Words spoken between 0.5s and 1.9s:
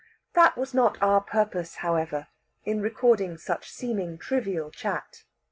was not our purpose,